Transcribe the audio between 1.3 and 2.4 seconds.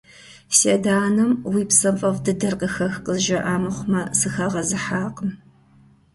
«уи псэм фӀэфӀ